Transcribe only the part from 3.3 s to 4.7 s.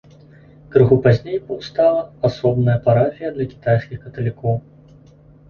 для кітайскіх каталікоў.